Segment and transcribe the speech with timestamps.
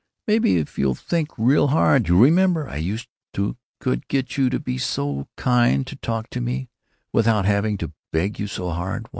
[0.27, 4.59] "Maybe if you'll think real hard you'll remember I used to could get you to
[4.59, 6.69] be so kind and talk to me
[7.13, 9.07] without having to beg you so hard.